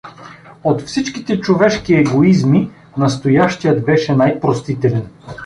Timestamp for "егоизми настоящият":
1.93-3.85